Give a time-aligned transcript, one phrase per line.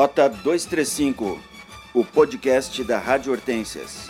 [0.00, 1.38] Rota 235,
[1.92, 4.08] o podcast da Rádio Hortências.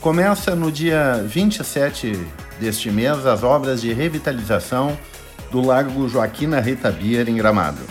[0.00, 2.26] Começa no dia 27
[2.58, 4.98] deste mês as obras de revitalização
[5.50, 7.82] do Largo Joaquina Rita Bier em Gramado.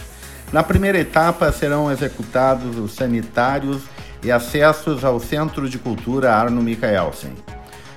[0.52, 3.84] Na primeira etapa serão executados os sanitários
[4.24, 7.36] e acessos ao Centro de Cultura Arno Michaelsen.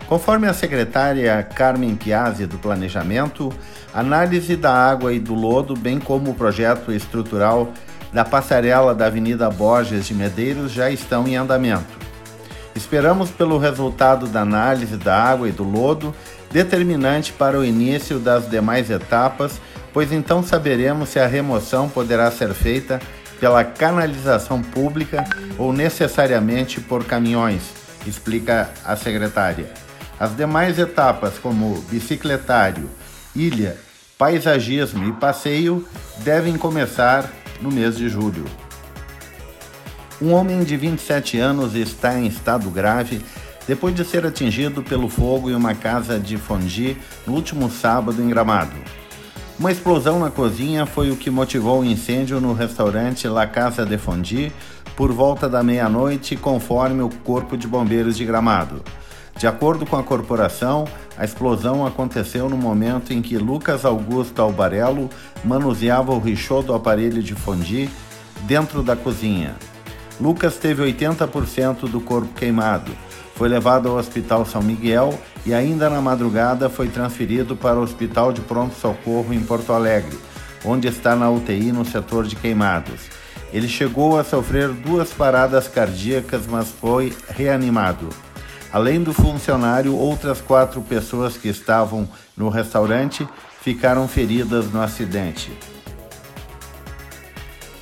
[0.09, 3.53] Conforme a secretária Carmen Piazzi do Planejamento,
[3.95, 7.73] análise da água e do lodo, bem como o projeto estrutural
[8.13, 12.03] da passarela da Avenida Borges de Medeiros já estão em andamento.
[12.75, 16.15] Esperamos pelo resultado da análise da água e do lodo,
[16.51, 19.61] determinante para o início das demais etapas,
[19.93, 23.01] pois então saberemos se a remoção poderá ser feita
[23.41, 25.25] pela canalização pública
[25.59, 27.63] ou necessariamente por caminhões,
[28.07, 29.67] explica a secretária.
[30.23, 32.89] As demais etapas, como bicicletário,
[33.35, 33.77] ilha,
[34.17, 35.85] paisagismo e passeio,
[36.19, 37.29] devem começar
[37.61, 38.45] no mês de julho.
[40.21, 43.21] Um homem de 27 anos está em estado grave
[43.67, 48.29] depois de ser atingido pelo fogo em uma casa de Fondi no último sábado em
[48.29, 48.77] Gramado.
[49.59, 53.99] Uma explosão na cozinha foi o que motivou o incêndio no restaurante La Casa de
[53.99, 54.53] Fondi
[54.95, 58.85] por volta da meia-noite, conforme o Corpo de Bombeiros de Gramado.
[59.37, 65.11] De acordo com a corporação, a explosão aconteceu no momento em que Lucas Augusto Albarello
[65.45, 67.91] manuseava o richô do aparelho de fundir
[68.43, 69.55] dentro da cozinha.
[70.21, 72.93] Lucas teve 80% do corpo queimado.
[73.35, 78.33] Foi levado ao Hospital São Miguel e ainda na madrugada foi transferido para o Hospital
[78.33, 80.17] de Pronto Socorro em Porto Alegre,
[80.65, 83.01] onde está na UTI no setor de queimados.
[83.53, 88.09] Ele chegou a sofrer duas paradas cardíacas, mas foi reanimado.
[88.73, 93.29] Além do funcionário, outras quatro pessoas que estavam no restaurante
[93.61, 95.53] ficaram feridas no acidente.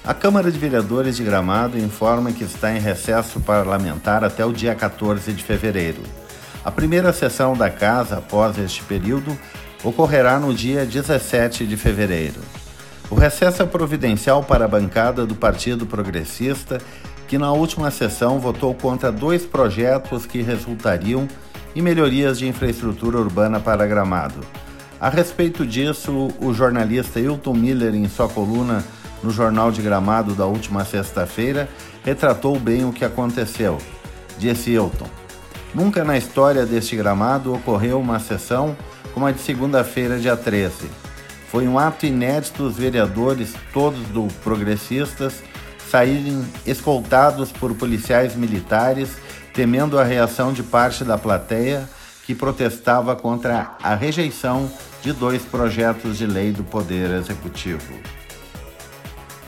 [0.05, 4.75] A Câmara de Vereadores de Gramado informa que está em recesso parlamentar até o dia
[4.75, 6.03] 14 de fevereiro.
[6.65, 9.39] A primeira sessão da casa após este período
[9.85, 12.41] ocorrerá no dia 17 de fevereiro.
[13.09, 16.79] O recesso é providencial para a bancada do Partido Progressista
[17.31, 21.29] que na última sessão votou contra dois projetos que resultariam
[21.77, 24.41] em melhorias de infraestrutura urbana para Gramado.
[25.01, 28.85] A respeito disso, o jornalista Hilton Miller, em sua coluna
[29.23, 31.69] no Jornal de Gramado da última sexta-feira,
[32.05, 33.79] retratou bem o que aconteceu.
[34.37, 35.07] Disse Hilton:
[35.73, 38.77] Nunca na história deste gramado ocorreu uma sessão
[39.15, 40.91] como a de segunda-feira, dia 13.
[41.49, 45.45] Foi um ato inédito os vereadores, todos do Progressistas,
[45.91, 49.11] saírem escoltados por policiais militares,
[49.53, 51.89] temendo a reação de parte da plateia
[52.25, 54.71] que protestava contra a rejeição
[55.03, 57.93] de dois projetos de lei do Poder Executivo.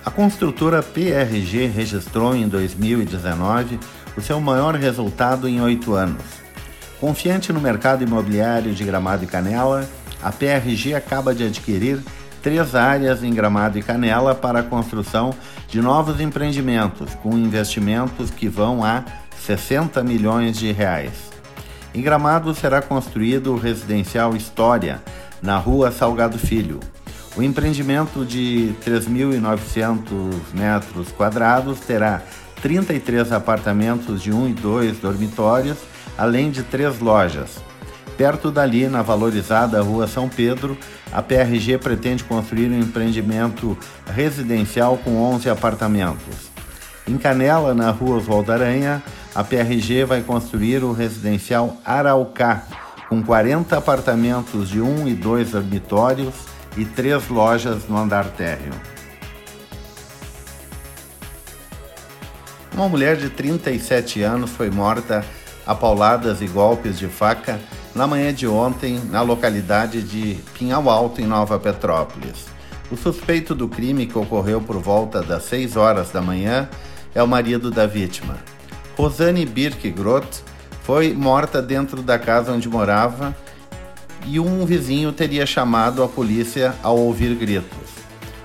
[0.04, 3.78] A construtora PRG registrou em 2019
[4.16, 6.24] o seu maior resultado em oito anos.
[7.00, 9.88] Confiante no mercado imobiliário de Gramado e Canela,
[10.20, 12.00] a PRG acaba de adquirir
[12.42, 15.32] três áreas em Gramado e Canela para a construção
[15.68, 19.04] de novos empreendimentos, com investimentos que vão a
[19.46, 21.30] 60 milhões de reais.
[21.94, 25.02] Em Gramado será construído o residencial História,
[25.40, 26.80] na rua Salgado Filho.
[27.36, 32.22] O empreendimento de 3.900 metros quadrados terá
[32.60, 35.78] 33 apartamentos de um e dois dormitórios,
[36.16, 37.71] além de três lojas.
[38.16, 40.76] Perto dali, na valorizada Rua São Pedro,
[41.12, 46.50] a PRG pretende construir um empreendimento residencial com 11 apartamentos.
[47.08, 49.02] Em Canela, na Rua Oswaldo Aranha,
[49.34, 52.64] a PRG vai construir o residencial Araucá,
[53.08, 56.34] com 40 apartamentos de um e dois dormitórios
[56.76, 58.72] e três lojas no andar térreo.
[62.74, 65.24] Uma mulher de 37 anos foi morta
[65.66, 67.60] a pauladas e golpes de faca
[67.94, 72.46] na manhã de ontem na localidade de Pinhal Alto, em Nova Petrópolis.
[72.90, 76.68] O suspeito do crime, que ocorreu por volta das 6 horas da manhã,
[77.14, 78.36] é o marido da vítima.
[78.96, 80.42] Rosane Birk Groth
[80.82, 83.34] foi morta dentro da casa onde morava
[84.26, 87.92] e um vizinho teria chamado a polícia ao ouvir gritos.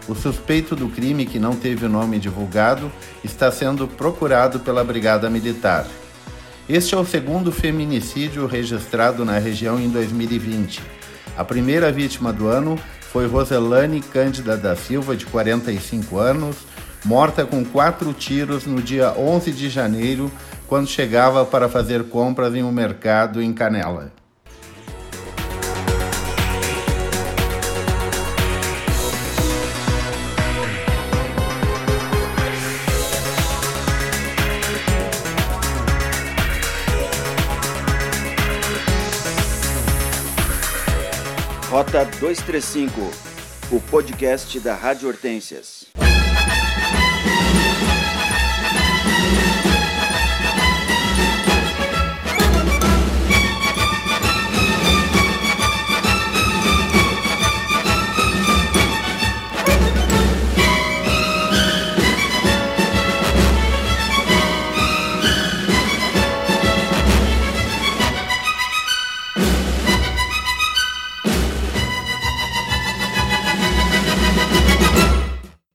[0.08, 2.90] O suspeito do crime, que não teve o nome divulgado,
[3.24, 5.86] está sendo procurado pela Brigada Militar.
[6.70, 10.82] Este é o segundo feminicídio registrado na região em 2020.
[11.38, 16.58] A primeira vítima do ano foi Roselane Cândida da Silva, de 45 anos,
[17.06, 20.30] morta com quatro tiros no dia 11 de janeiro,
[20.68, 24.12] quando chegava para fazer compras em um mercado em Canela.
[41.78, 42.92] Rota 235,
[43.72, 45.86] o podcast da Rádio Hortências.